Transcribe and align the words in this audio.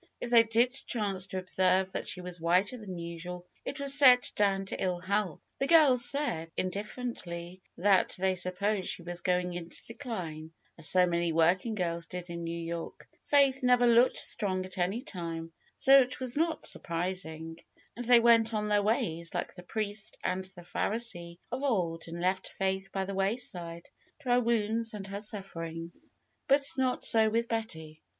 If 0.19 0.31
they 0.31 0.41
did 0.41 0.71
chance 0.87 1.27
to 1.27 1.37
observe 1.37 1.91
that 1.91 2.07
she 2.07 2.21
was 2.21 2.41
whiter 2.41 2.75
than 2.75 2.97
usual, 2.97 3.45
it 3.63 3.79
was 3.79 3.93
set 3.93 4.31
down 4.35 4.65
to 4.65 4.83
ill 4.83 4.97
health. 4.97 5.45
The 5.59 5.67
girls 5.67 6.03
said, 6.03 6.49
indifferently, 6.57 7.61
that 7.77 8.15
they 8.17 8.33
supposed 8.33 8.87
she 8.87 9.03
was 9.03 9.21
going 9.21 9.53
into 9.53 9.77
decline, 9.85 10.53
as 10.75 10.89
so 10.89 11.05
many 11.05 11.31
working 11.31 11.75
girls 11.75 12.07
did 12.07 12.31
in 12.31 12.47
Hew 12.47 12.57
York. 12.57 13.07
Faith 13.27 13.61
never 13.61 13.85
looked 13.85 14.17
strong 14.17 14.65
at 14.65 14.79
any 14.79 15.03
time, 15.03 15.53
so 15.77 16.01
it 16.01 16.19
was 16.19 16.35
not 16.35 16.65
surprising. 16.65 17.59
And 17.95 18.03
they 18.03 18.19
went 18.19 18.55
on 18.55 18.69
their 18.69 18.81
ways 18.81 19.35
like 19.35 19.53
the 19.53 19.61
priest 19.61 20.17
and 20.23 20.43
the 20.55 20.63
Pharisee 20.63 21.37
of 21.51 21.61
old, 21.61 22.07
and 22.07 22.19
left 22.19 22.47
Faith 22.49 22.91
by 22.91 23.05
the 23.05 23.13
wayside 23.13 23.87
to 24.21 24.29
her 24.29 24.41
wounds 24.41 24.95
and 24.95 25.05
her 25.05 25.21
sufferings. 25.21 26.11
But 26.47 26.67
not 26.75 27.03
so 27.03 27.29
with 27.29 27.47
Betty. 27.47 28.01